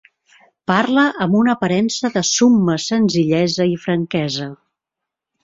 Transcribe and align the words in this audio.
Parla 0.69 1.03
amb 1.25 1.37
una 1.39 1.53
aparença 1.57 2.11
de 2.15 2.23
summa 2.31 2.79
senzillesa 2.87 3.69
i 3.75 3.79
franquesa. 3.87 4.51